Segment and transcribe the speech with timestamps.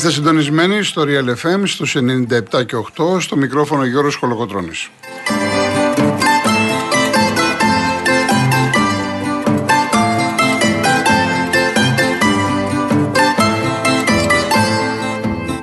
[0.00, 4.90] Είστε συντονισμένοι στο Real FM στους 97 και 8 στο μικρόφωνο Γιώργος Κολοκοτρώνης.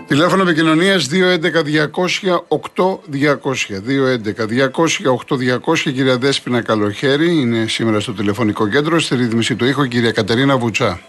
[0.07, 3.81] Τηλέφωνο επικοινωνίας 211-200-8200.
[3.81, 5.93] 211-200-8200.
[5.93, 8.99] Κυρία Δέσπινα Καλοχέρη είναι σήμερα στο τηλεφωνικό κέντρο.
[8.99, 10.99] Στη ρύθμιση του ήχου, κυρία Κατερίνα Βουτσά.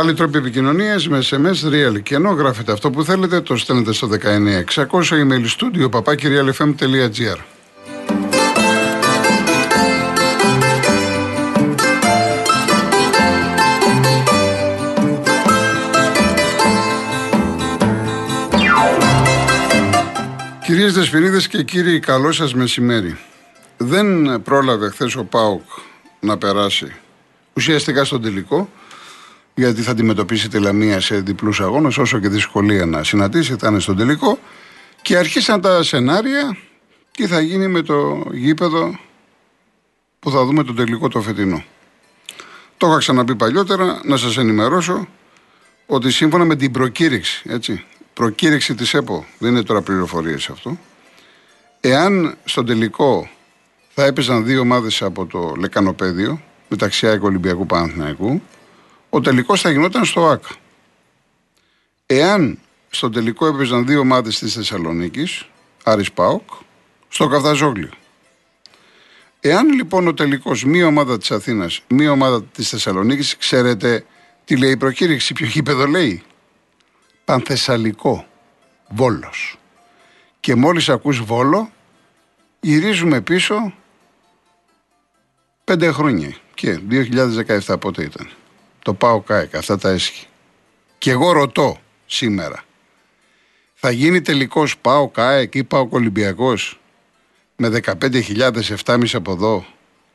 [0.00, 2.02] Άλλοι τρόποι επικοινωνίας με SMS real.
[2.02, 7.38] Και ενώ γράφετε αυτό που θέλετε, το στέλνετε στο 19600 email studio papakirialfm.gr.
[20.64, 23.18] Κυρίες Δεσποινίδες και κύριοι, καλό σας μεσημέρι.
[23.76, 25.62] Δεν πρόλαβε χθες ο ΠΑΟΚ
[26.20, 26.94] να περάσει
[27.52, 28.68] ουσιαστικά στον τελικό
[29.60, 33.80] γιατί θα αντιμετωπίσει τη Λαμία σε διπλούς αγώνες, όσο και δυσκολία να συναντήσει, θα είναι
[33.80, 34.38] στον τελικό.
[35.02, 36.56] Και αρχίσαν τα σενάρια
[37.10, 38.98] τι θα γίνει με το γήπεδο
[40.18, 41.64] που θα δούμε το τελικό το φετινό.
[42.76, 45.08] Το είχα ξαναπεί παλιότερα, να σας ενημερώσω
[45.86, 47.84] ότι σύμφωνα με την προκήρυξη, έτσι,
[48.14, 50.78] προκήρυξη της ΕΠΟ, δεν είναι τώρα πληροφορίες αυτό,
[51.80, 53.30] εάν στον τελικό
[53.94, 58.42] θα έπαιζαν δύο ομάδες από το Λεκανοπέδιο, μεταξύ ΑΕΚ Ολυμπιακού Παναθηναϊκού,
[59.10, 60.44] ο τελικός θα γινόταν στο ΑΚ.
[62.06, 62.58] Εάν
[62.90, 65.46] στο τελικό έπαιζαν δύο ομάδες της Θεσσαλονίκης,
[65.84, 66.50] Άρης Πάοκ,
[67.08, 67.90] στο Καφταζόγλιο.
[69.40, 74.04] Εάν λοιπόν ο τελικός μία ομάδα της Αθήνας, μία ομάδα της Θεσσαλονίκης, ξέρετε
[74.44, 76.22] τι λέει η προκήρυξη, ποιο γήπεδο λέει;
[77.24, 78.24] Πανθεσσαλικό.
[78.88, 79.58] Βόλος.
[80.40, 81.72] Και μόλις ακούς Βόλο,
[82.60, 83.74] γυρίζουμε πίσω
[85.64, 86.36] πέντε χρόνια.
[86.54, 86.80] Και
[87.66, 88.30] 2017 πότε ήταν;
[88.82, 90.26] Το πάω ΚΑΕΚ, αυτά τα έσχη.
[90.98, 92.64] Και εγώ ρωτώ σήμερα,
[93.74, 96.80] θα γίνει τελικός πάω ΚΑΕΚ ή πάω Ολυμπιακός
[97.56, 98.52] με 15.000,
[98.84, 99.64] 7,5 από εδώ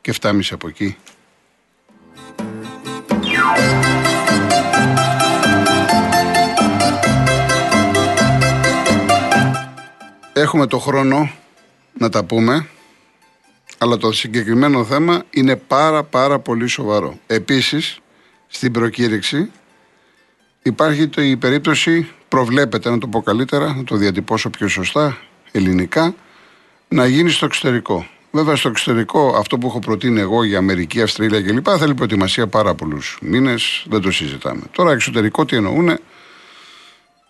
[0.01, 0.97] και 7,5 από εκεί;
[10.33, 11.31] Έχουμε το χρόνο
[11.93, 12.67] να τα πούμε,
[13.77, 17.19] αλλά το συγκεκριμένο θέμα είναι πάρα πάρα πολύ σοβαρό.
[17.27, 17.99] Επίσης,
[18.55, 19.51] στην προκήρυξη
[20.63, 25.17] υπάρχει το, η περίπτωση, προβλέπεται να το πω καλύτερα, να το διατυπώσω πιο σωστά,
[25.51, 26.15] ελληνικά,
[26.87, 28.07] να γίνει στο εξωτερικό.
[28.31, 31.67] Βέβαια, στο εξωτερικό, αυτό που έχω προτείνει εγώ για Αμερική, Αυστραλία κλπ.
[31.77, 34.61] θέλει προετοιμασία πάρα πολλούς μήνες, δεν το συζητάμε.
[34.71, 35.99] Τώρα, εξωτερικό τι εννοούν,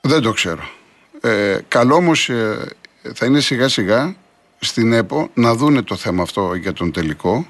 [0.02, 0.70] δεν το ξέρω.
[1.22, 2.72] Ε, καλό όμως ε,
[3.14, 4.16] θα είναι σιγά σιγά
[4.60, 7.48] στην ΕΠΟ να δούνε το θέμα αυτό για τον τελικό,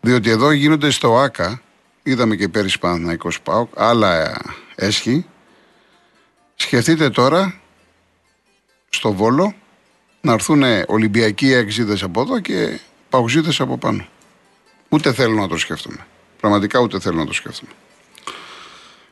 [0.00, 1.62] διότι εδώ γίνονται στο ΆΚΑ
[2.06, 4.40] Είδαμε και πέρυσι Παναθηναϊκός ΠΑΟΚ, άλλα
[4.74, 5.26] έσχη.
[6.54, 7.60] Σκεφτείτε τώρα
[8.88, 9.54] στο Βόλο
[10.20, 14.06] να έρθουν Ολυμπιακοί έξιδες από εδώ και Παουζίδες από πάνω.
[14.88, 16.06] Ούτε θέλω να το σκέφτομαι.
[16.40, 17.72] Πραγματικά ούτε θέλω να το σκέφτομαι.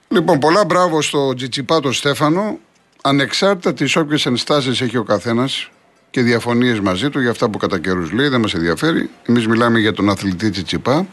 [0.08, 2.58] Λοιπόν, πολλά μπράβο στο Τσιτσιπά το Στέφανο.
[3.02, 5.70] Ανεξάρτητα τις όποιες ενστάσεις έχει ο καθένας
[6.10, 9.10] και διαφωνίες μαζί του για αυτά που κατά καιρούς λέει, δεν μας ενδιαφέρει.
[9.26, 11.06] Εμείς μιλάμε για τον αθλητή Τσιτσιπά.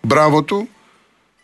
[0.00, 0.68] Μπράβο του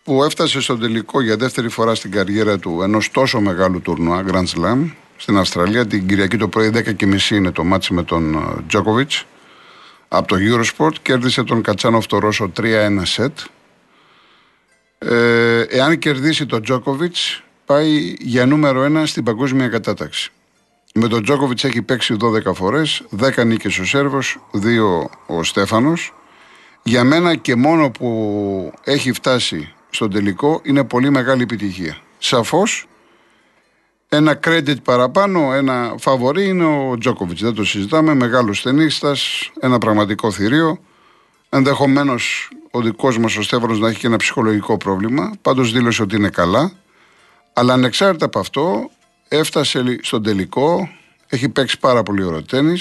[0.08, 4.44] που έφτασε στο τελικό για δεύτερη φορά στην καριέρα του ενός τόσο μεγάλου τουρνουά, Grand
[4.44, 5.86] Slam, στην Αυστραλία.
[5.86, 9.10] Την Κυριακή το πρωί 10.30 είναι το ματς με τον Τζόκοβιτς
[10.08, 10.92] από το Eurosport.
[11.02, 13.38] Κέρδισε τον Κατσάνοφ το Ρώσο 3-1 σετ.
[14.98, 17.16] Ε, εάν κερδίσει τον Τζόκοβιτ,
[17.64, 20.32] πάει για νούμερο 1 στην παγκόσμια κατάταξη.
[20.94, 26.14] Με τον Τζόκοβιτ έχει παίξει 12 φορές, 10 νίκες ο Σέρβος, 2 ο Στέφανος.
[26.82, 31.96] Για μένα και μόνο που έχει φτάσει στον τελικό είναι πολύ μεγάλη επιτυχία.
[32.18, 32.86] Σαφώς
[34.08, 37.38] ένα credit παραπάνω, ένα φαβορή είναι ο Τζόκοβιτ.
[37.38, 38.14] Δεν το συζητάμε.
[38.14, 40.78] Μεγάλος ταινίστας, ένα πραγματικό θηρίο.
[41.48, 45.32] Ενδεχομένως ο δικός μας ο Στέφανο να έχει και ένα ψυχολογικό πρόβλημα.
[45.42, 46.72] Πάντως δήλωσε ότι είναι καλά.
[47.52, 48.90] Αλλά ανεξάρτητα από αυτό,
[49.28, 50.88] έφτασε στον τελικό.
[51.26, 52.78] Έχει παίξει πάρα πολύ ωραίο τέννη.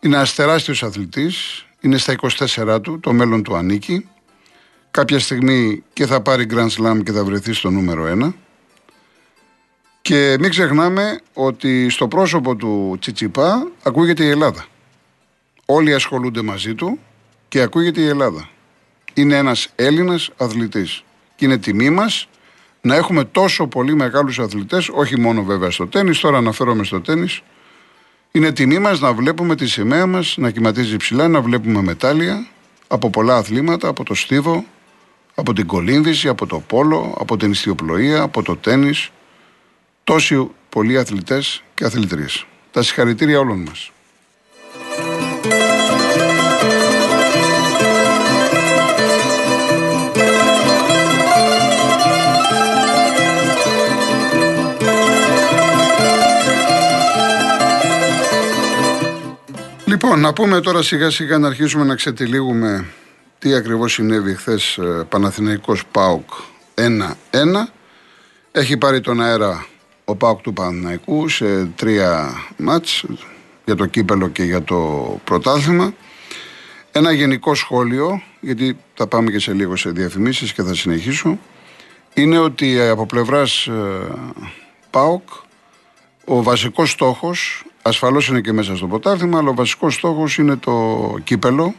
[0.00, 1.66] Είναι ένας τεράστιος αθλητής.
[1.80, 3.00] Είναι στα 24 του.
[3.00, 4.08] Το μέλλον του ανήκει
[4.98, 8.32] κάποια στιγμή και θα πάρει Grand Slam και θα βρεθεί στο νούμερο 1.
[10.02, 14.66] Και μην ξεχνάμε ότι στο πρόσωπο του Τσιτσιπά ακούγεται η Ελλάδα.
[15.66, 16.98] Όλοι ασχολούνται μαζί του
[17.48, 18.48] και ακούγεται η Ελλάδα.
[19.14, 21.04] Είναι ένας Έλληνας αθλητής.
[21.36, 22.28] Και είναι τιμή μας
[22.80, 27.42] να έχουμε τόσο πολύ μεγάλους αθλητές, όχι μόνο βέβαια στο τέννις, τώρα αναφέρομαι στο τέννις,
[28.32, 32.46] Είναι τιμή μας να βλέπουμε τη σημαία μας να κυματίζει ψηλά, να βλέπουμε μετάλλια
[32.88, 34.64] από πολλά αθλήματα, από το στίβο,
[35.38, 39.10] από την κολύμβηση, από το πόλο, από την ιστιοπλοεία, από το τέννις.
[40.04, 42.46] Τόσοι πολλοί αθλητές και αθλητρίες.
[42.70, 43.90] Τα συγχαρητήρια όλων μας.
[59.84, 62.86] Λοιπόν, να πούμε τώρα σιγά σιγά να αρχίσουμε να ξετυλίγουμε
[63.38, 66.30] τι ακριβώς συνέβη χθες Παναθηναϊκός ΠΑΟΚ
[66.74, 66.82] 1-1.
[68.52, 69.66] Έχει πάρει τον αέρα
[70.04, 73.04] ο ΠΑΟΚ του Παναθηναϊκού σε τρία μάτς
[73.64, 75.94] για το κύπελο και για το πρωτάθλημα.
[76.92, 81.38] Ένα γενικό σχόλιο, γιατί θα πάμε και σε λίγο σε διαφημίσεις και θα συνεχίσω,
[82.14, 83.72] είναι ότι από πλευράς ε,
[84.90, 85.28] ΠΑΟΚ
[86.24, 91.14] ο βασικός στόχος Ασφαλώς είναι και μέσα στο πρωτάθλημα, αλλά ο βασικός στόχος είναι το
[91.24, 91.74] κύπελο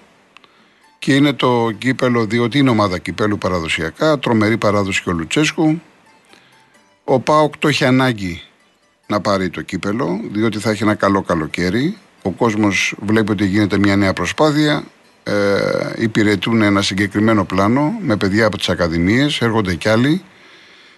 [1.00, 5.82] και είναι το κύπελο διότι είναι ομάδα κυπέλου παραδοσιακά, τρομερή παράδοση και ο Λουτσέσκου.
[7.04, 8.42] Ο Πάοκ το έχει ανάγκη
[9.08, 11.98] να πάρει το κύπελο, διότι θα έχει ένα καλό καλοκαίρι.
[12.22, 14.84] Ο κόσμος βλέπει ότι γίνεται μια νέα προσπάθεια.
[15.24, 20.24] Ε, υπηρετούν ένα συγκεκριμένο πλάνο με παιδιά από τις ακαδημίες, έρχονται κι άλλοι.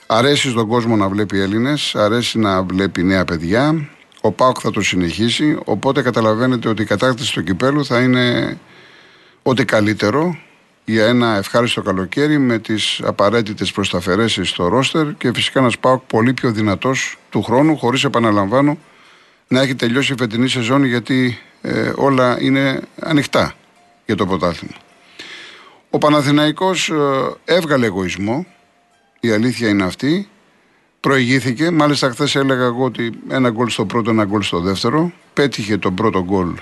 [0.07, 3.89] Αρέσει στον κόσμο να βλέπει Έλληνες, αρέσει να βλέπει νέα παιδιά.
[4.21, 5.57] Ο Πάοκ θα το συνεχίσει.
[5.65, 8.57] Οπότε καταλαβαίνετε ότι η κατάκτηση του κυπέλου θα είναι
[9.43, 10.37] ό,τι καλύτερο
[10.85, 16.33] για ένα ευχάριστο καλοκαίρι με τις απαραίτητες προσταφαιρέσει στο ρόστερ και φυσικά ένα Πάοκ πολύ
[16.33, 18.77] πιο δυνατός του χρόνου, χωρίς επαναλαμβάνω
[19.47, 23.53] να έχει τελειώσει η φετινή σεζόν γιατί ε, όλα είναι ανοιχτά
[24.05, 24.75] για το πρωτάθλημα.
[25.89, 26.95] Ο Παναθηναϊκός ε,
[27.45, 28.45] έβγαλε εγωισμό,
[29.19, 30.29] η αλήθεια είναι αυτή,
[31.01, 31.71] Προηγήθηκε.
[31.71, 35.11] Μάλιστα, χθες έλεγα εγώ ότι ένα γκολ στο πρώτο, ένα γκολ στο δεύτερο.
[35.33, 36.53] Πέτυχε τον πρώτο γκολ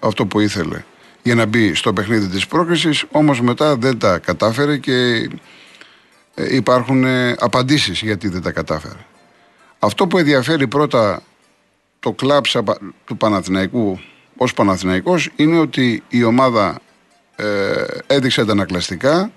[0.00, 0.84] αυτό που ήθελε
[1.26, 5.28] για να μπει στο παιχνίδι της πρόκρισης όμως μετά δεν τα κατάφερε και
[6.34, 8.98] ε, υπάρχουν ε, απαντήσεις γιατί δεν τα κατάφερε.
[9.78, 11.22] Αυτό που ενδιαφέρει πρώτα
[12.00, 12.44] το κλαμπ
[13.04, 14.00] του Παναθηναϊκού
[14.36, 16.78] ως Παναθηναϊκός είναι ότι η ομάδα
[17.36, 17.44] ε,
[18.06, 19.30] έδειξε αντανακλαστικά,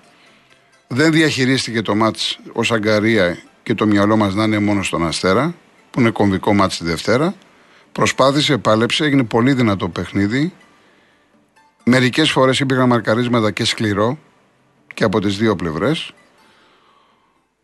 [0.87, 5.55] δεν διαχειρίστηκε το μάτς ως αγκαρία και το μυαλό μας να είναι μόνο στον Αστέρα,
[5.91, 7.35] που είναι κομβικό μάτι τη Δευτέρα.
[7.91, 10.53] Προσπάθησε, πάλεψε, έγινε πολύ δυνατό παιχνίδι.
[11.83, 14.17] Μερικές φορές υπήρχαν μαρκαρίσματα και σκληρό
[14.93, 16.11] και από τις δύο πλευρές.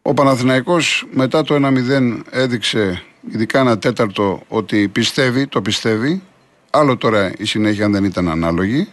[0.01, 6.21] Ο Παναθηναϊκός μετά το 1-0 έδειξε ειδικά ένα τέταρτο ότι πιστεύει, το πιστεύει.
[6.69, 8.87] Άλλο τώρα η συνέχεια αν δεν ήταν ανάλογη.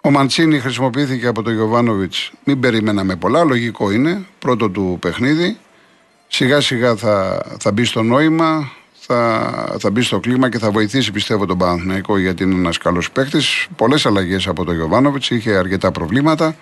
[0.00, 2.32] Ο Μαντσίνη χρησιμοποιήθηκε από τον Γιωβάνοβιτς.
[2.44, 3.44] Μην περιμέναμε πολλά.
[3.44, 4.26] Λογικό είναι.
[4.38, 5.58] Πρώτο του παιχνίδι.
[6.28, 8.72] Σιγά σιγά θα, θα μπει στο νόημα,
[9.06, 13.10] θα, θα μπει στο κλίμα και θα βοηθήσει πιστεύω τον Παναθηναϊκό γιατί είναι ένας καλός
[13.10, 13.38] παίχτη.
[13.76, 15.30] Πολλές αλλαγές από τον Γιωβάνοβιτς.
[15.30, 16.56] Είχε αρκετά προβλήματα.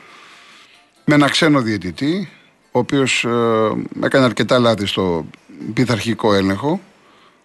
[1.04, 2.28] Με ένα ξένο διαιτητή,
[2.70, 5.26] ο οποίος ε, έκανε αρκετά λάθη στο
[5.74, 6.80] πειθαρχικό έλεγχο.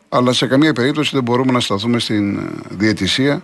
[0.09, 3.43] Αλλά σε καμία περίπτωση δεν μπορούμε να σταθούμε στην ε, διαιτησία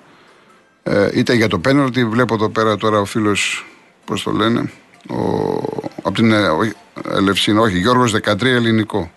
[0.84, 3.66] ε, είτε για το πέναλτι, βλέπω εδώ πέρα τώρα ο φίλος,
[4.06, 4.72] πώς το λένε,
[5.10, 5.18] ο,
[6.04, 6.48] από την ε,
[7.12, 9.12] Ελευσίνα, όχι, Γιώργος 13 ελληνικό.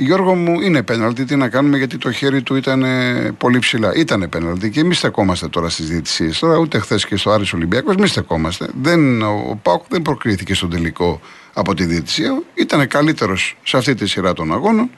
[0.00, 3.94] Γιώργο μου είναι πέναλτι, τι να κάνουμε γιατί το χέρι του ήταν ε, πολύ ψηλά.
[3.94, 6.38] Ήταν πέναλτι και εμείς στεκόμαστε τώρα στις διαιτησίες.
[6.38, 8.68] Τώρα ούτε χθες και στο Άρης Ολυμπιακός, εμείς στεκόμαστε.
[8.80, 11.20] Δεν, ο Πάουκ δεν προκρίθηκε στον τελικό
[11.52, 12.42] από τη διαιτησία.
[12.54, 14.90] Ήταν καλύτερος σε αυτή τη σειρά των αγώνων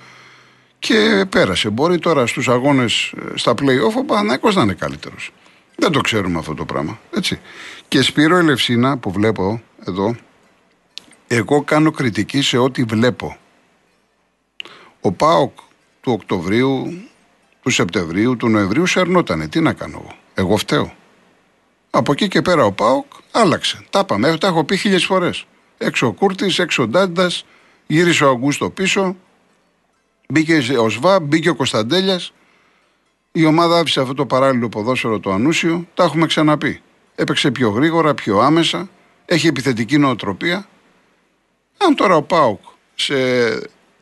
[0.78, 1.70] και πέρασε.
[1.70, 5.32] Μπορεί τώρα στους αγώνες στα playoff ο Παναγιώ να είναι καλύτερος.
[5.76, 7.00] Δεν το ξέρουμε αυτό το πράγμα.
[7.16, 7.40] Έτσι.
[7.88, 10.16] Και Σπύρο Ελευσίνα που βλέπω εδώ,
[11.26, 13.36] εγώ κάνω κριτική σε ό,τι βλέπω.
[15.00, 15.58] Ο ΠΑΟΚ
[16.00, 17.02] του Οκτωβρίου,
[17.62, 19.48] του Σεπτεμβρίου, του Νοεμβρίου σερνότανε.
[19.48, 20.92] Τι να κάνω εγώ; Εγώ φταίω.
[21.90, 23.84] Από εκεί και πέρα ο ΠΑΟΚ άλλαξε.
[23.90, 25.46] Τα είπαμε, τα έχω πει χίλιες φορές.
[25.78, 27.44] Έξω ο Κούρτης, έξω ο Ντάντας,
[27.86, 29.16] γύρισε ο Αγκούστο πίσω,
[30.28, 32.32] μπήκε ο Σβά, μπήκε ο Κωνσταντέλιας.
[33.32, 36.82] Η ομάδα άφησε αυτό το παράλληλο ποδόσφαιρο το ανούσιο, τα έχουμε ξαναπεί.
[37.14, 38.88] Έπαιξε πιο γρήγορα, πιο άμεσα,
[39.24, 40.68] έχει επιθετική νοοτροπία.
[41.78, 42.60] Αν τώρα ο Πάουκ
[42.94, 43.14] σε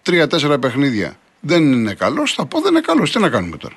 [0.09, 3.13] τρία-τέσσερα παιχνίδια δεν είναι καλός, θα πω δεν είναι καλός.
[3.13, 3.75] Τι να κάνουμε τώρα;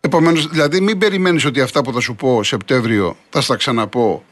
[0.00, 4.24] Επομένως, δηλαδή, μην περιμένεις ότι αυτά που θα σου πω Σεπτέμβριο θα στα ξαναπώ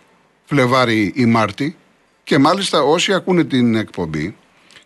[0.44, 1.76] Φλεβάρι ή Μάρτι.
[2.24, 4.36] Και μάλιστα όσοι ακούνε την εκπομπή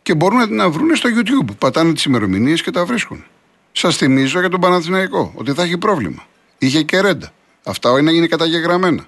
[0.03, 1.57] και μπορούν να βρουν στο YouTube.
[1.59, 3.25] Πατάνε τις ημερομηνίες και τα βρίσκουν.
[3.73, 6.27] Σας θυμίζω για τον Παναθηναϊκό ότι θα έχει πρόβλημα.
[6.59, 7.33] Είχε και ρέντα.
[7.65, 9.07] Αυτά είναι, είναι καταγεγραμμένα.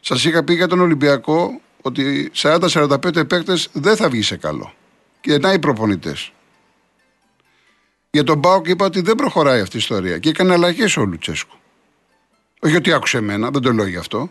[0.00, 4.72] Σας είχα πει για τον Ολυμπιακό ότι 40-45 παίκτες δεν θα βγει σε καλό.
[5.20, 6.32] Και να οι προπονητές.
[8.10, 11.56] Για τον Πάοκ είπα ότι δεν προχωράει αυτή η ιστορία και έκανε αλλαγές ο Λουτσέσκου.
[12.60, 14.30] Όχι ότι άκουσε εμένα, δεν το λέω γι' αυτό.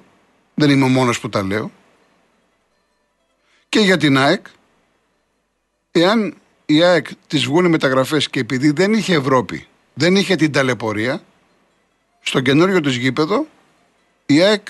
[0.54, 1.72] Δεν είμαι ο μόνος που τα λέω.
[3.70, 4.46] Και για την ΑΕΚ,
[5.92, 11.24] εάν η ΑΕΚ τη βγουν μεταγραφές και επειδή δεν είχε Ευρώπη, δεν είχε την ταλαιπωρία,
[12.22, 13.48] στο καινούριο της γήπεδο,
[14.26, 14.68] η ΑΕΚ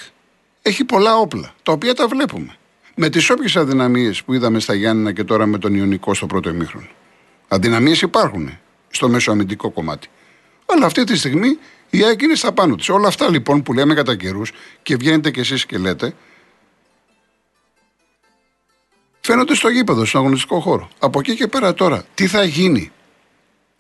[0.62, 2.58] έχει πολλά όπλα, τα οποία τα βλέπουμε.
[3.02, 6.50] Με τις όποιες αδυναμίες που είδαμε στα Γιάννηνα και τώρα με τον Ιωνικό στο πρώτο
[6.50, 6.88] ημίχρονο.
[7.48, 8.58] Αδυναμίες υπάρχουν
[8.90, 10.08] στο μέσο αμυντικό κομμάτι.
[10.66, 11.58] Αλλά αυτή τη στιγμή
[11.90, 12.90] η ΑΕΚ είναι στα πάνω της.
[12.90, 14.52] Όλα αυτά λοιπόν που λέμε κατά καιρούς
[14.84, 16.14] και βγαίνετε κι εσείς και λέτε,
[19.22, 20.90] φαίνονται στο γήπεδο, στον αγωνιστικό χώρο.
[21.00, 22.92] Από εκεί και πέρα τώρα, τι θα γίνει,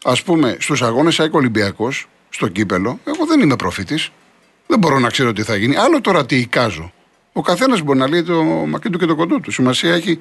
[0.04, 4.00] ας πούμε, στους αγώνες ΑΕΚ Ολυμπιακός, στο κύπελο, εγώ δεν είμαι προφήτη.
[4.68, 5.76] Δεν μπορώ να ξέρω τι θα γίνει.
[5.76, 6.94] Άλλο τώρα τι εικάζω.
[7.34, 9.52] Ο καθένας μπορεί να λέει το μακρύ του και το κοντό του.
[9.52, 10.20] Σημασία έχει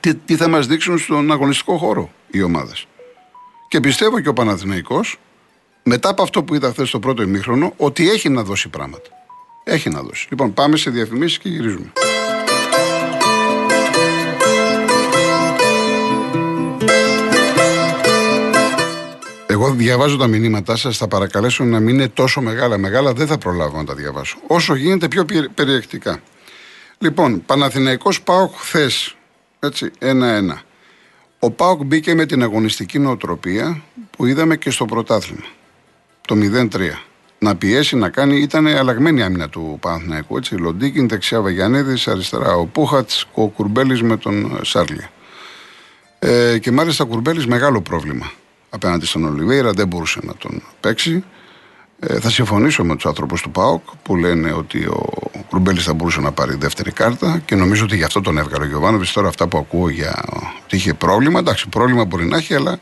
[0.00, 2.86] τι, τι θα μας δείξουν στον αγωνιστικό χώρο οι ομάδες.
[3.68, 5.18] Και πιστεύω και ο Παναθηναϊκός
[5.82, 9.10] μετά από αυτό που είδα χθες στο πρώτο ημίχρονο ότι έχει να δώσει πράγματα.
[9.64, 10.26] Έχει να δώσει.
[10.30, 11.92] Λοιπόν, πάμε σε διαφημίσεις και γυρίζουμε.
[19.56, 20.96] Εγώ διαβάζω τα μηνύματά σας.
[20.96, 22.78] Θα παρακαλέσω να μην είναι τόσο μεγάλα.
[22.78, 24.36] Μεγάλα δεν θα προλάβω να τα διαβάσω.
[24.46, 26.20] Όσο γίνεται πιο περιεκτικά.
[26.98, 29.16] Λοιπόν, Παναθηναϊκός Πάοκ χθες.
[29.60, 30.62] Έτσι, ένα-ένα.
[31.38, 35.46] Ο Πάοκ μπήκε με την αγωνιστική νοοτροπία που είδαμε και στο πρωτάθλημα.
[36.26, 37.04] Το 0-3.
[37.38, 38.40] Να πιέσει, να κάνει.
[38.40, 40.36] Ήταν αλλαγμένη άμυνα του Παναθηναϊκού.
[40.36, 45.10] Έτσι, Λοντίκιν, δεξιά Βαγιανίδης, αριστερά ο Πούχατς, ο Κουρμπέλης με τον Σάρλια.
[46.18, 48.32] Ε, και μάλιστα ο Κουρμπέλης μεγάλο πρόβλημα
[48.70, 51.24] απέναντι στον Ολιβέηρα, δεν μπορούσε να τον παίξει.
[52.00, 56.20] Ε, θα συμφωνήσω με τους άνθρωπους του ΠΑΟΚ που λένε ότι ο Κουρμπέλη θα μπορούσε
[56.20, 59.12] να πάρει δεύτερη κάρτα και νομίζω ότι γι' αυτό τον έβγαλε ο Γιωβάνοβιτς.
[59.12, 60.24] Τώρα αυτά που ακούω για
[60.64, 62.78] ότι είχε πρόβλημα, εντάξει, πρόβλημα μπορεί να έχει, αλλά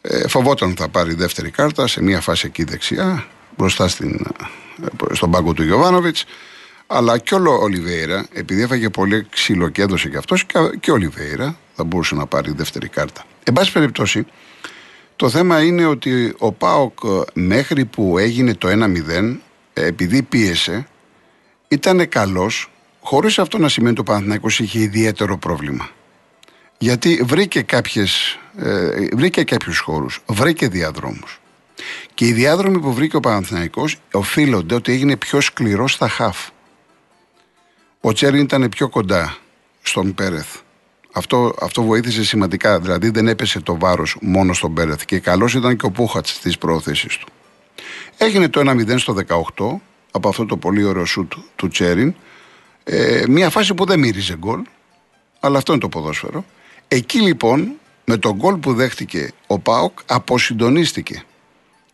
[0.00, 3.26] ε, φοβόταν θα πάρει δεύτερη κάρτα σε μια φάση εκεί δεξιά,
[3.56, 4.26] μπροστά στην,
[4.82, 6.24] ε, στον πάγκο του Γιωβάνοβιτς.
[6.86, 10.46] Αλλά και ο Ολιβέηρα, επειδή έφαγε πολύ ξύλο και έδωσε και αυτός,
[10.80, 13.24] και ο Ολιβέηρα θα μπορούσε να πάρει δεύτερη κάρτα.
[13.44, 14.26] Εν πάση περιπτώσει,
[15.20, 16.98] το θέμα είναι ότι ο Πάοκ
[17.32, 19.36] μέχρι που έγινε το 1-0,
[19.72, 20.88] επειδή πίεσε,
[21.68, 25.88] ήταν καλός, χωρίς αυτό να σημαίνει ότι ο Παναθηναϊκός είχε ιδιαίτερο πρόβλημα.
[26.78, 31.40] Γιατί βρήκε, κάποιες, ε, βρήκε κάποιους χώρους, βρήκε διαδρόμους.
[32.14, 36.48] Και οι διάδρομοι που βρήκε ο Παναθηναϊκός οφείλονται ότι έγινε πιο σκληρός στα χαφ.
[38.00, 39.36] Ο Τσέριν ήταν πιο κοντά
[39.82, 40.56] στον Πέρεθ.
[41.12, 42.80] Αυτό, αυτό βοήθησε σημαντικά.
[42.80, 45.04] Δηλαδή δεν έπεσε το βάρος μόνο στον Πέρεθ.
[45.04, 47.28] Και καλός ήταν και ο Πούχατς στις προωθήσεις του.
[48.16, 52.14] Έγινε το 1-0 στο 18 από αυτό το πολύ ωραίο σουτ του Τσέριν.
[52.84, 54.62] Ε, μια φάση που δεν μύριζε γκολ.
[55.40, 56.44] Αλλά αυτό είναι το ποδόσφαιρο.
[56.88, 57.72] Εκεί λοιπόν
[58.04, 61.22] με τον γκολ που δέχτηκε ο Πάοκ αποσυντονίστηκε.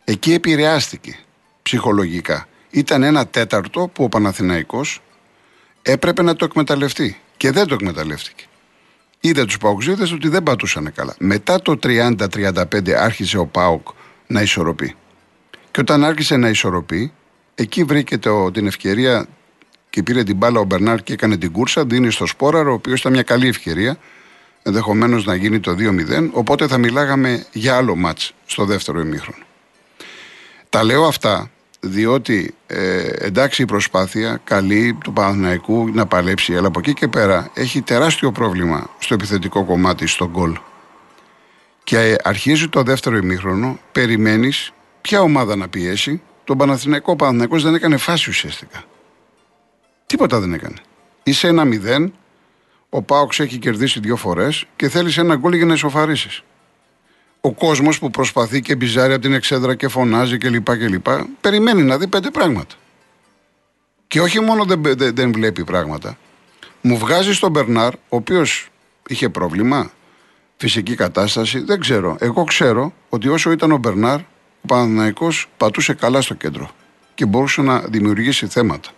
[0.03, 1.19] Εκεί επηρεάστηκε
[1.61, 2.47] ψυχολογικά.
[2.69, 5.01] Ήταν ένα τέταρτο που ο Παναθηναϊκός
[5.81, 8.45] έπρεπε να το εκμεταλλευτεί και δεν το εκμεταλλεύτηκε
[9.27, 11.15] είδε τους Παουξίδε ότι δεν πατούσαν καλά.
[11.19, 13.87] Μετά το 30-35 άρχισε ο Πάουκ
[14.27, 14.95] να ισορροπεί.
[15.71, 17.11] Και όταν άρχισε να ισορροπεί,
[17.55, 19.27] εκεί βρήκε το, την ευκαιρία
[19.89, 21.85] και πήρε την μπάλα ο Μπερνάρ και έκανε την κούρσα.
[21.85, 23.97] Δίνει στο Σπόραρο, ο οποίος ήταν μια καλή ευκαιρία.
[24.63, 26.29] Ενδεχομένως να γίνει το 2-0.
[26.31, 29.43] Οπότε θα μιλάγαμε για άλλο μάτς στο δεύτερο ημίχρονο.
[30.69, 36.79] Τα λέω αυτά διότι ε, εντάξει η προσπάθεια καλή του Παναθηναϊκού να παλέψει, αλλά από
[36.79, 40.57] εκεί και πέρα έχει τεράστιο πρόβλημα στο επιθετικό κομμάτι, στο γκολ.
[41.83, 46.21] Και αρχίζει το δεύτερο ημίχρονο, περιμένεις ποια ομάδα να πιέσει.
[46.43, 48.83] Τον Παναθηναϊκό, ο Παναθηναϊκός δεν έκανε φάση ουσιαστικά.
[50.05, 50.75] Τίποτα δεν έκανε.
[51.23, 52.13] Είσαι ένα μηδέν,
[52.89, 56.43] ο Πάοξ έχει κερδίσει δύο φορές και θέλεις ένα γκολ για να ισοφαρίσεις
[57.41, 60.67] ο κόσμος που προσπαθεί και μπιζάρει από την εξέδρα και φωνάζει κλπ.
[61.41, 62.75] περιμένει να δει πέντε πράγματα.
[64.07, 66.17] Και όχι μόνο δεν, δεν, δεν βλέπει πράγματα.
[66.81, 68.69] Μου βγάζει στον Μπερνάρ, ο οποίος
[69.07, 69.91] είχε πρόβλημα,
[70.57, 72.15] φυσική κατάσταση, δεν ξέρω.
[72.19, 74.19] Εγώ ξέρω ότι όσο ήταν ο Μπερνάρ,
[74.61, 76.69] ο Παναναναϊκός πατούσε καλά στο κέντρο
[77.13, 78.89] και μπορούσε να δημιουργήσει θέματα.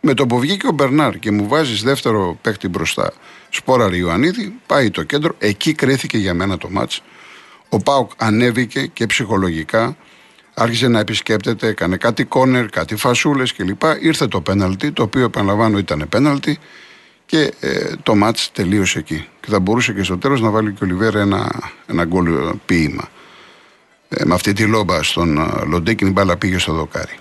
[0.00, 3.12] Με το που βγήκε ο Μπερνάρ και μου βάζεις δεύτερο παίχτη μπροστά,
[3.50, 7.02] σπόρα Ιωαννίδη, πάει το κέντρο, εκεί κρέθηκε για μένα το μάτς
[7.68, 9.96] ο Πάουκ ανέβηκε και ψυχολογικά
[10.54, 13.82] άρχισε να επισκέπτεται, έκανε κάτι κόνερ, κάτι φασούλες κλπ.
[14.00, 16.58] Ήρθε το πέναλτι, το οποίο επαναλαμβάνω ήταν πέναλτι
[17.26, 19.28] και ε, το μάτς τελείωσε εκεί.
[19.40, 22.52] Και θα μπορούσε και στο τέλος να βάλει και ο Λιβέρα ένα, ένα γκολ ε,
[22.66, 23.08] ποίημα.
[24.08, 27.18] Ε, με αυτή τη λόμπα στον ε, Λοντέκη την μπάλα πήγε στο δοκάρι.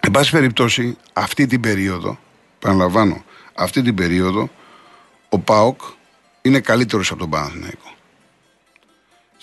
[0.00, 2.18] Εν πάση περιπτώσει, αυτή την περίοδο,
[2.58, 4.50] επαναλαμβάνω, αυτή την περίοδο,
[5.28, 5.80] ο Πάοκ
[6.42, 7.90] είναι καλύτερος από τον Παναθηναϊκό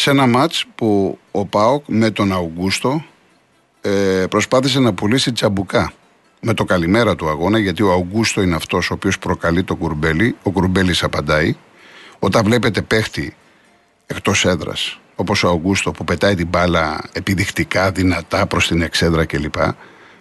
[0.01, 3.05] σε ένα μάτς που ο Πάοκ με τον Αουγκούστο
[3.81, 5.93] ε, προσπάθησε να πουλήσει τσαμπουκά
[6.41, 10.35] με το καλημέρα του αγώνα, γιατί ο Αουγκούστο είναι αυτός ο οποίος προκαλεί τον Κουρμπέλη.
[10.43, 11.55] Ο Κουρμπέλης απαντάει.
[12.19, 13.35] Όταν βλέπετε παίχτη
[14.05, 19.55] εκτός έδρας, όπως ο Αουγκούστο που πετάει την μπάλα επιδεικτικά, δυνατά προς την εξέδρα κλπ.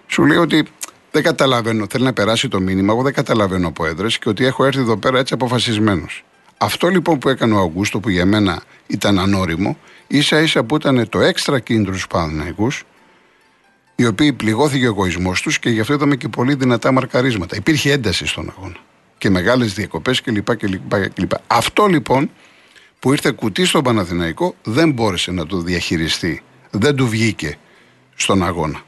[0.07, 0.67] Σου λέει ότι
[1.11, 2.93] δεν καταλαβαίνω, θέλει να περάσει το μήνυμα.
[2.93, 6.25] Εγώ δεν καταλαβαίνω από έδρες και ότι έχω έρθει εδώ πέρα έτσι αποφασισμένος.
[6.59, 11.09] Αυτό λοιπόν που έκανε ο Αουγκούστο, που για μένα ήταν ανώριμο, ίσα ίσα που ήταν
[11.09, 12.85] το έξτρα κίνητρο στους Παναθηναϊκούς,
[13.95, 17.57] οι οποίοι πληγώθηκε ο εγωισμός τους και γι' αυτό είδαμε και πολύ δυνατά μαρκαρίσματα.
[17.57, 18.77] Υπήρχε ένταση στον αγώνα.
[19.19, 20.57] Και μεγάλες διακοπές κλπ,
[21.15, 21.33] κλπ.
[21.47, 22.31] Αυτό λοιπόν
[22.99, 26.43] που ήρθε κουτί στον Παναθηναϊκό δεν μπόρεσε να το διαχειριστεί.
[26.71, 27.59] Δεν του βγήκε
[28.15, 28.81] στον αγώνα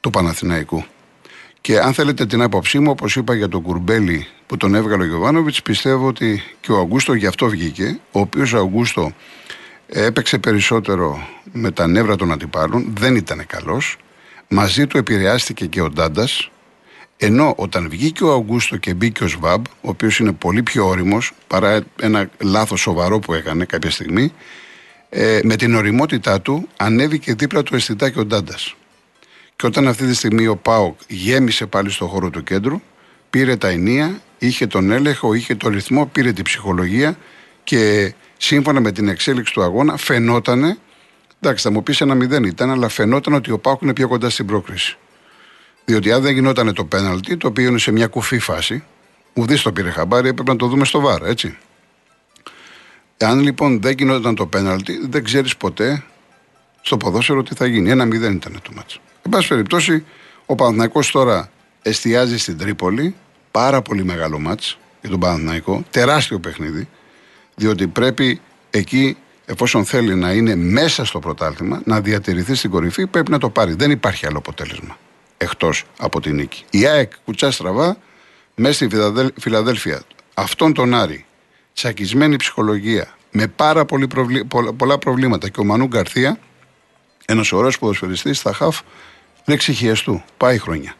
[0.00, 0.84] του Παναθηναϊκού.
[1.60, 5.06] Και αν θέλετε την άποψή μου, όπως είπα για τον Κουρμπέλη που τον έβγαλε ο
[5.06, 7.98] Γιωβάνοβιτς, πιστεύω ότι και ο Αγγούστο γι' αυτό βγήκε.
[8.12, 9.12] Ο οποίος Αγγούστο
[9.86, 13.96] έπαιξε περισσότερο με τα νεύρα των αντιπάλων, δεν ήταν καλός.
[14.48, 16.50] Μαζί του επηρεάστηκε και ο Ντάντας.
[17.16, 21.32] Ενώ όταν βγήκε ο Αγγούστο και μπήκε ο Σβάμπ, ο οποίος είναι πολύ πιο όριμος
[21.46, 24.32] παρά ένα λάθος σοβαρό που έκανε κάποια στιγμή,
[25.08, 28.74] ε, με την οριμότητά του ανέβηκε δίπλα του αισθητά και ο Ντάντας.
[29.56, 32.80] Και όταν αυτή τη στιγμή ο Πάοκ γέμισε πάλι στο χώρο του κέντρου,
[33.30, 37.16] πήρε τα ενία, είχε τον έλεγχο, είχε τον ρυθμό, πήρε την ψυχολογία
[37.64, 40.78] και σύμφωνα με την εξέλιξη του αγώνα φαινότανε,
[41.40, 44.30] εντάξει θα μου πεις ένα μηδέν ήταν, αλλά φαινόταν ότι ο Πάοκ είναι πιο κοντά
[44.30, 44.96] στην πρόκριση.
[45.84, 48.84] Διότι αν δεν γινόταν το πέναλτι, το οποίο είναι σε μια κουφή φάση,
[49.34, 51.58] ουδή το πήρε χαμπάρι, έπρεπε να το δούμε στο βάρο, έτσι.
[53.18, 56.04] Αν λοιπόν δεν γινόταν το πέναλτι, δεν ξέρεις ποτέ
[56.82, 57.90] στο ποδόσφαιρο τι θα γίνει.
[57.90, 59.00] Ένα μηδέν ήταν το μάτσο.
[59.22, 60.04] Εν πάση περιπτώσει,
[60.46, 61.50] ο Παναθναϊκό τώρα
[61.82, 63.14] εστιάζει στην Τρίπολη.
[63.58, 65.84] Πάρα πολύ μεγάλο μάτς για τον Παναθναϊκό.
[65.90, 66.88] Τεράστιο παιχνίδι.
[67.54, 68.40] Διότι πρέπει
[68.70, 73.50] εκεί, εφόσον θέλει να είναι μέσα στο πρωτάθλημα, να διατηρηθεί στην κορυφή, πρέπει να το
[73.50, 73.74] πάρει.
[73.74, 74.98] Δεν υπάρχει άλλο αποτέλεσμα
[75.36, 76.64] εκτός από την νίκη.
[76.70, 77.96] Η ΑΕΚ κουτσά στραβά
[78.54, 78.88] μέσα στη
[79.40, 80.02] Φιλαδέλφια.
[80.34, 81.26] Αυτόν τον Άρη,
[81.74, 84.08] τσακισμένη ψυχολογία, με πάρα πολύ
[84.76, 86.38] πολλά προβλήματα και ο Μανού Γκαρθία,
[87.24, 88.80] ένας ωραίος ποδοσφαιριστής, στα χαφ,
[89.44, 90.22] δεν εξηχιαστού.
[90.36, 90.94] Πάει χρόνια.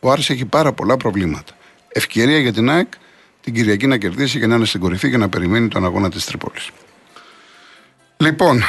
[0.00, 1.54] Ο Άρης έχει πάρα πολλά προβλήματα.
[1.96, 2.92] Ευκαιρία για την ΑΕΚ
[3.40, 6.24] την Κυριακή να κερδίσει και να είναι στην κορυφή και να περιμένει τον αγώνα της
[6.24, 6.70] Τρίπολης.
[8.16, 8.62] Λοιπόν,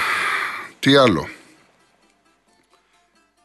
[0.80, 1.28] τι άλλο;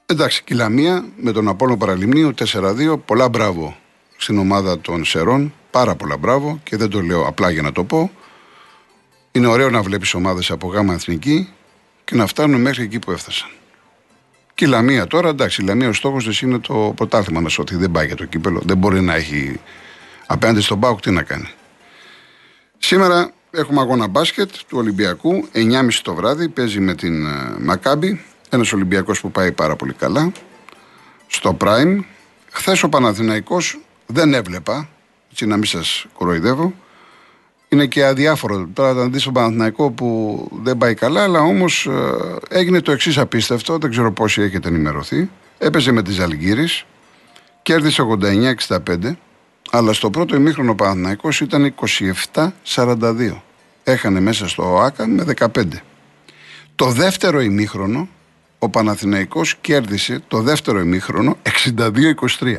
[0.06, 2.96] Εντάξει, Κυλαμία με τον Απόλο Παραλιμνίου 4-2.
[3.04, 3.76] Πολλά μπράβο
[4.16, 5.54] στην ομάδα των Σερών.
[5.70, 8.10] Πάρα πολλά μπράβο και δεν το λέω απλά για να το πω.
[9.32, 11.48] Είναι ωραίο να βλέπεις ομάδες από γάμα εθνική
[12.04, 13.48] και να φτάνουν μέχρι εκεί που έφτασαν.
[14.60, 17.76] Και η Λαμία τώρα, εντάξει, η Λαμία ο στόχος της είναι το πρωτάθλημα να σώθει.
[17.76, 18.60] Δεν πάει για το κύπελο.
[18.64, 19.60] Δεν μπορεί να έχει
[20.26, 21.48] απέναντι στον Πάουκ τι να κάνει.
[22.78, 25.48] Σήμερα έχουμε αγώνα μπάσκετ του Ολυμπιακού.
[25.52, 28.24] 9.30 το βράδυ παίζει με την uh, Μακάμπη.
[28.50, 30.32] Ένας Ολυμπιακός που πάει πάρα πολύ καλά.
[31.26, 31.98] Στο Prime.
[32.50, 34.88] Χθες ο Παναθηναϊκός δεν έβλεπα,
[35.30, 36.74] έτσι να μην σας κοροϊδεύω,
[37.72, 38.68] είναι και αδιάφορο.
[38.72, 43.18] Τώρα θα δεις τον Παναθηναϊκό που δεν πάει καλά, αλλά όμως ε, έγινε το εξής
[43.18, 43.78] απίστευτο.
[43.78, 45.30] Δεν ξέρω πόσοι έχετε ενημερωθεί.
[45.58, 46.68] Έπαιζε με τη Ζαλγκύρη,
[47.62, 48.02] κέρδισε
[48.66, 49.16] 89-65,
[49.70, 51.74] αλλά στο πρώτο ημίχρονο ο Παναθηναϊκός ήταν
[52.74, 53.40] 27-42.
[53.84, 55.46] Έχανε μέσα στο ΟΑΚΑ με 15.
[56.74, 58.08] Το δεύτερο ημίχρονο
[58.58, 61.36] ο Παναθηναϊκός κέρδισε το δεύτερο ημίχρονο
[61.76, 62.56] 62-23.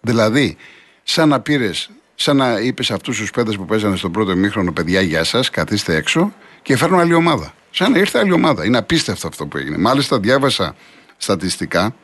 [0.00, 0.56] Δηλαδή,
[1.02, 1.90] σαν να πήρες
[2.22, 5.50] σαν να είπες σε αυτούς τους πέντε που παίζανε στον πρώτο ημίχρονο, παιδιά, γεια σας,
[5.50, 6.32] καθίστε έξω
[6.62, 7.54] και φέρνουν άλλη ομάδα.
[7.70, 8.64] Σαν να ήρθε άλλη ομάδα.
[8.64, 9.76] Είναι απίστευτο αυτό που έγινε.
[9.78, 10.74] Μάλιστα, διάβασα
[11.16, 11.94] στατιστικά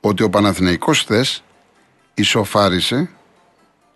[0.00, 1.42] ότι ο Παναθηναϊκός χθες
[2.14, 3.10] ισοφάρισε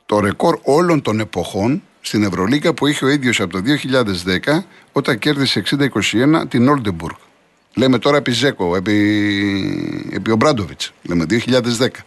[0.06, 3.62] το ρεκόρ όλων των εποχών στην Ευρωλίκα που είχε ο ίδιος από το
[4.44, 7.16] 2010 όταν κέρδισε 60-21 την Όλντεμπουργκ.
[7.74, 12.04] Λέμε τώρα επί Ζέκο, επί, επί Ομπράντοβιτς, λέμε 2010.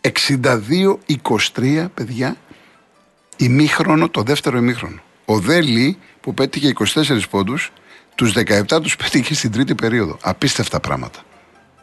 [0.00, 2.36] 62-23 παιδιά
[3.36, 5.00] ημίχρονο, το δεύτερο ημίχρονο.
[5.24, 7.72] Ο Δέλη που πέτυχε 24 πόντους,
[8.14, 10.18] τους 17 τους πέτυχε στην τρίτη περίοδο.
[10.22, 11.18] Απίστευτα πράγματα.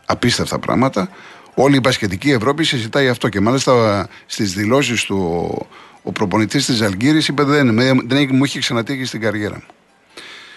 [0.05, 1.09] Απίστευτα πράγματα.
[1.53, 5.67] Όλη η μπασκετική Ευρώπη συζητάει αυτό και μάλιστα στις δηλώσεις του ο,
[6.03, 7.75] ο προπονητής της Αλγύρης είπε δεν,
[8.07, 9.73] δεν μου είχε ξανατύχει στην καριέρα μου.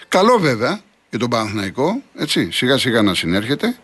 [0.08, 0.80] Καλό βέβαια
[1.10, 3.76] για τον Παναθηναϊκό, έτσι, σιγά σιγά να συνέρχεται.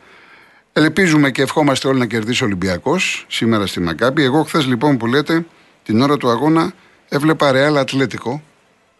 [0.73, 4.23] Ελπίζουμε και ευχόμαστε όλοι να κερδίσει ο Ολυμπιακός σήμερα στη Μακάπη.
[4.23, 5.47] Εγώ χθες λοιπόν που λέτε
[5.83, 6.73] την ώρα του αγώνα
[7.13, 8.43] Έβλεπα Ρεάλ Ατλέτικο.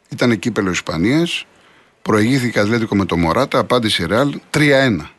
[0.09, 1.47] Ήταν κύπελο Ισπανίας.
[2.03, 3.59] Προηγήθηκε Ατλέτικο με το Μωράτα.
[3.59, 5.11] Απάντησε Ρεάλ 3-1.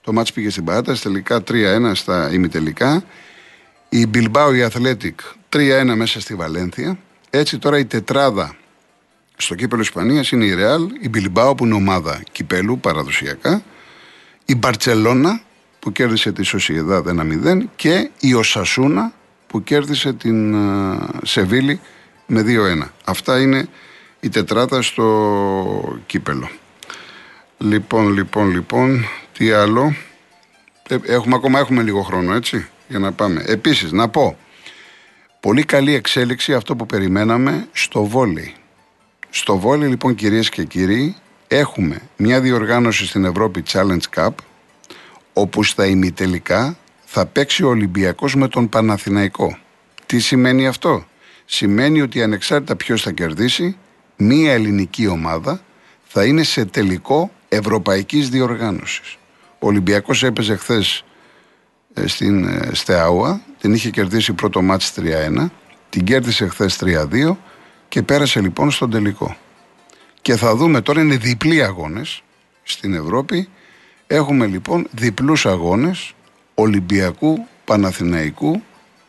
[0.00, 1.02] Το μάτς πήγε στην παράταση.
[1.02, 3.04] Τελικά 3-1 στα ημιτελικά.
[3.88, 6.98] Η Μπιλμπάου η Αθλέτικ 3-1 μέσα στη Βαλένθια.
[7.30, 8.56] Έτσι τώρα η τετράδα
[9.36, 13.62] στο κύπελο Ισπανίας είναι η Ρεάλ, η Μπιλιμπάο που είναι ομάδα κυπέλου παραδοσιακά,
[14.44, 15.40] η Μπαρσελόνα
[15.78, 19.12] που κέρδισε τη Σοσιεδάδ 1-0 και η Οσασούνα
[19.46, 20.56] που κέρδισε την
[21.22, 21.80] Σεβίλη
[22.26, 22.88] με 2-1.
[23.04, 23.68] Αυτά είναι
[24.20, 26.48] η τετράτα στο κύπελο.
[27.58, 29.94] Λοιπόν, λοιπόν, λοιπόν, τι άλλο;
[30.88, 33.42] Ε, έχουμε ακόμα έχουμε λίγο χρόνο, έτσι, για να πάμε.
[33.46, 34.36] Επίσης, να πω,
[35.40, 38.54] πολύ καλή εξέλιξη αυτό που περιμέναμε στο βόλεϊ.
[39.30, 41.16] Στο βόλεϊ, λοιπόν, κυρίες και κύριοι,
[41.48, 44.30] έχουμε μια διοργάνωση στην Ευρώπη Challenge Cup,
[45.32, 49.58] όπου στα ημιτελικά θα παίξει ο Ολυμπιακός με τον Παναθηναϊκό.
[50.06, 51.06] Τι σημαίνει αυτό;
[51.44, 53.76] Σημαίνει ότι ανεξάρτητα ποιος θα κερδίσει,
[54.16, 55.60] μία ελληνική ομάδα
[56.04, 59.18] θα είναι σε τελικό ευρωπαϊκής διοργάνωσης.
[59.58, 61.04] Ο Ολυμπιακός έπαιζε χθες
[61.94, 65.50] ε, στην ε, Στεάουα, την είχε κερδίσει πρώτο μάτς 3-1,
[65.90, 67.36] την κέρδισε χθες 3-2
[67.88, 69.36] και πέρασε λοιπόν στον τελικό.
[70.22, 72.22] Και θα δούμε τώρα είναι διπλοί αγώνες
[72.62, 73.48] στην Ευρώπη.
[74.06, 76.14] Έχουμε λοιπόν διπλούς αγώνες
[76.54, 78.62] Ολυμπιακού Παναθηναϊκού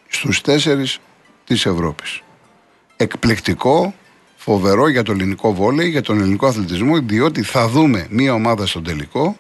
[0.08, 1.00] στους τέσσερις
[1.44, 2.22] της Ευρώπης.
[2.98, 3.94] Εκπληκτικό,
[4.36, 8.84] φοβερό για το ελληνικό βόλεϊ, για τον ελληνικό αθλητισμό, διότι θα δούμε μία ομάδα στον
[8.84, 9.38] τελικό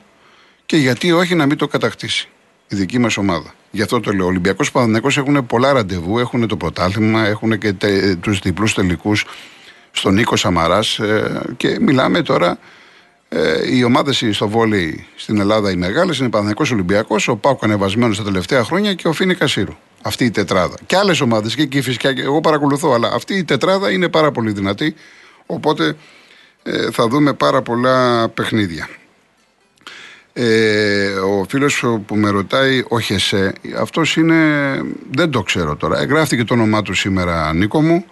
[0.65, 2.29] και γιατί όχι να μην το κατακτήσει
[2.67, 3.53] η δική μας ομάδα.
[3.71, 4.25] Γι' αυτό το λέω.
[4.25, 7.73] Ο Ολυμπιακός Παναθυνακό έχουν πολλά ραντεβού, έχουν το πρωτάθλημα, έχουν και
[8.21, 9.25] τους διπλούς τελικούς
[9.91, 12.57] στον Νίκο Σαμαράς ε, και μιλάμε τώρα.
[13.29, 18.17] Ε, οι ομάδες στο βόλεϊ στην Ελλάδα οι μεγάλες είναι Παναθυνακό Ολυμπιακός, ο Πάουκ ανεβασμένος
[18.17, 19.73] τα τελευταία χρόνια και ο Φίνη Κασίρου.
[20.01, 20.75] Αυτή η τετράδα.
[20.85, 24.51] Και άλλες ομάδες και εκεί φυσικά εγώ παρακολουθώ, αλλά αυτή η τετράδα είναι πάρα πολύ
[24.51, 24.95] δυνατή.
[25.45, 25.95] Οπότε
[26.63, 28.89] ε, θα δούμε πάρα πολλά παιχνίδια.
[30.33, 34.35] Ε, ο φίλος που με ρωτάει, όχι εσέ, αυτός είναι.
[35.11, 35.99] Δεν το ξέρω τώρα.
[35.99, 38.05] Εγγράφτηκε το όνομά του σήμερα, Νίκο μου.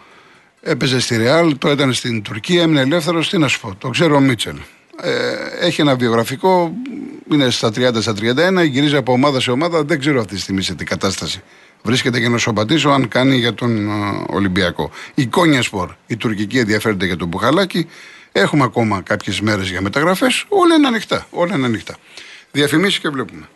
[0.62, 3.30] Έπαιζε στη Ρεάλ, το ήταν στην Τουρκία, έμεινε ελεύθερος.
[3.30, 4.56] Τι να σου πω, το ξέρω ο Μίτσελ.
[5.02, 6.74] Ε, έχει ένα βιογραφικό,
[7.32, 8.14] είναι στα 30 στα
[8.60, 9.84] 31, γυρίζει από ομάδα σε ομάδα.
[9.84, 11.42] Δεν ξέρω αυτή τη στιγμή σε τι κατάσταση
[11.84, 13.90] βρίσκεται για να σου απαντήσω αν κάνει για τον
[14.28, 14.92] Ολυμπιακό.
[15.14, 17.88] Η Κόνια Σπορ, η τουρκική ενδιαφέρεται για τον Μπουχαλάκη.
[18.32, 20.46] Έχουμε ακόμα κάποιες μέρες για μεταγραφές.
[20.48, 21.28] Όλα είναι ανοιχτά.
[21.30, 21.96] Όλα είναι ανοιχτά.
[22.52, 23.48] Διαφημίσεις και βλέπουμε.